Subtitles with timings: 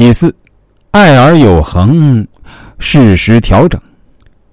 [0.00, 0.34] 第四，
[0.92, 2.26] 爱而有恒，
[2.78, 3.78] 适时调整。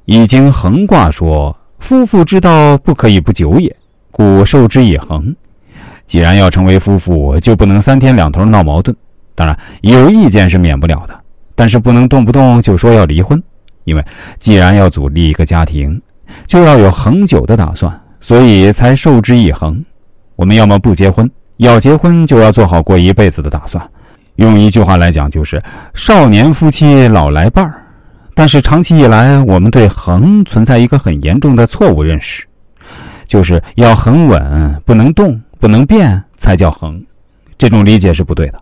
[0.03, 3.73] 易经恒卦说：“夫妇之道，不可以不久也，
[4.11, 5.33] 故受之以恒。”
[6.05, 8.93] 既然要成为夫妇，就不能三天两头闹矛盾。
[9.35, 11.17] 当然，有意见是免不了的，
[11.55, 13.41] 但是不能动不动就说要离婚。
[13.85, 14.03] 因为
[14.39, 16.01] 既然要组立一个家庭，
[16.45, 19.81] 就要有恒久的打算，所以才受之以恒。
[20.35, 23.81] 我们要么不结婚，要结婚就要做好过一辈子的打算。
[24.37, 25.61] 用一句话来讲，就是
[25.93, 27.83] “少年夫妻老来伴儿”。
[28.33, 32.45] 但是长期以来，我们对“恒”存在一个很严重的错误认识，
[33.25, 37.03] 就是要很稳，不能动，不能变，才叫恒。
[37.57, 38.59] 这种理解是不对的。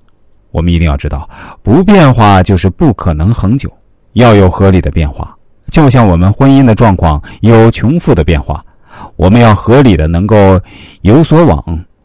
[0.51, 1.29] 我们一定要知道，
[1.61, 3.69] 不变化就是不可能恒久，
[4.13, 5.35] 要有合理的变化。
[5.71, 8.63] 就像我们婚姻的状况有穷富的变化，
[9.17, 10.57] 我们要合理的能够
[11.01, 11.61] 有所往，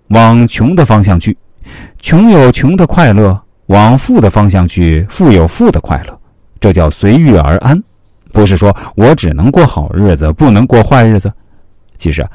[0.09, 1.39] 往穷的方向去，
[2.01, 6.19] 穷有穷的快乐，往富的方向去，富有富的快乐。
[6.59, 7.81] 这叫随遇而安，
[8.33, 11.33] 不是说我只能过好日子，不能过坏日子。
[11.97, 12.27] 其实，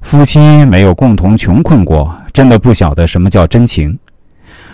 [0.00, 3.96] 夫妻没有共同穷困过，真的不晓得什么叫真情。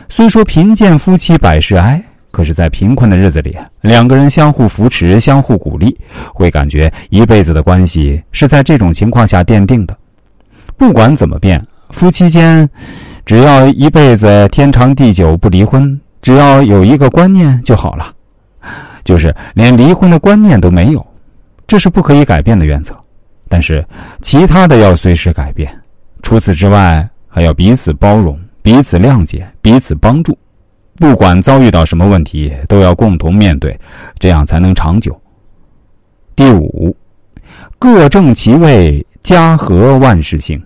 [0.08, 5.94] 虽说贫贱夫妻百事哀，可是，在贫困的日子里，两个人相互扶持、相互鼓励，
[6.32, 9.94] 会感觉一辈子的关系是在这种情况下奠定的。
[10.78, 12.66] 不管怎么变，夫妻间
[13.26, 18.12] 只要一辈子天长地久不离婚，只要有一个观念就好了。
[19.04, 21.06] 就是连离婚的观念都没有，
[21.68, 22.92] 这是不可以改变的原则。
[23.48, 23.86] 但是
[24.22, 25.72] 其他的要随时改变。
[26.24, 30.36] 除此之外，还要彼此包容、彼此谅解、彼此帮助。
[30.96, 33.78] 不管遭遇到什么问题，都要共同面对，
[34.18, 35.16] 这样才能长久。
[36.34, 36.92] 第五，
[37.78, 40.60] 各正其位，家和万事兴。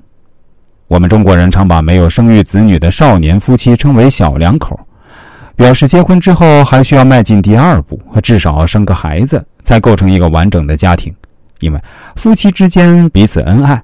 [0.89, 4.81] 我们中国人常把没有生育子女的少年夫妻称为“小两口”。
[5.61, 11.15] 表示结婚之后还需要迈进第二步，至少生个孩子才构成一个完整的家庭。
[11.59, 11.79] 因为
[12.17, 13.79] 夫妻之间彼此恩爱，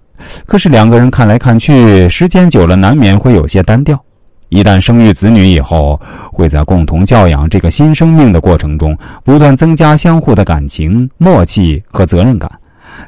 [0.47, 4.03] 可是两个人看来看去，时间久了难免会有些单调。
[4.49, 6.01] 一旦生育子女以后，
[6.33, 12.51] 会在共同教养这个新生命的过程中，不断增加相互的感情、默契和责任感，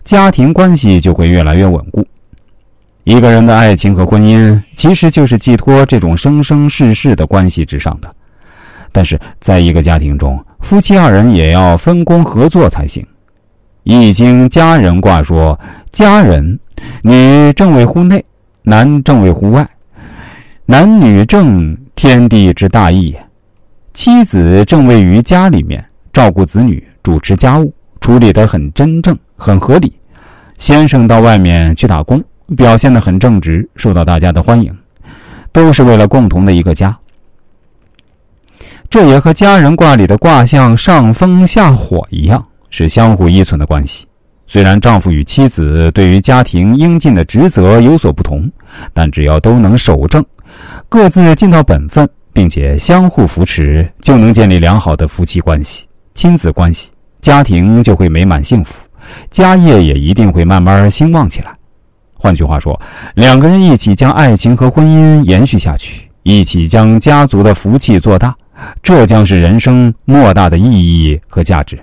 [0.05, 2.07] 家庭关系就会越来越稳固。
[3.05, 8.15] 一个人的爱情和婚姻，其实就是寄托这种生生世世的关系之上的。
[8.93, 13.03] 但是，在一个家庭中，夫妻二人也要分工合作才行。
[13.85, 15.59] 《易经》家人卦说
[15.91, 16.59] ：“家人，
[17.03, 18.23] 女正位乎内，
[18.63, 19.67] 男正位乎外。
[20.67, 23.27] 男女正，天地之大义也。
[23.95, 25.83] 妻子正位于家里面，
[26.13, 29.93] 照顾子女，主持家务，处理得很真正，很合理。
[30.59, 32.23] 先生到外面去打工，
[32.57, 34.77] 表现得很正直，受到大家的欢迎，
[35.51, 36.95] 都是为了共同的一个家。”
[38.91, 44.07] 这也和家人卦里的卦象上风下火一样，是相互依存的关系。
[44.47, 48.51] 虽然丈夫与妻子对于家庭应尽的职责有所不同，
[48.95, 50.25] 但只要都能守正，
[50.89, 56.89] 各自尽到本分，并且相互扶持，就能建立良好的夫妻关系、亲子关系，
[57.21, 58.83] 家庭就会美满幸福，
[59.31, 61.51] 家业也一定会慢慢兴旺起来。
[62.15, 62.81] 换句话说，
[63.15, 68.35] 两个人一起将爱情和婚姻延续下去，一起将家族的福气做大。
[68.83, 71.79] 这将是人生莫大的意义和价值。